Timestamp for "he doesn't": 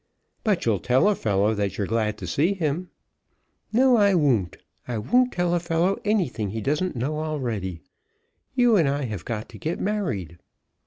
6.49-6.95